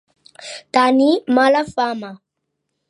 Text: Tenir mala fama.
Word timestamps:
Tenir 0.77 1.11
mala 1.39 1.61
fama. 1.73 2.11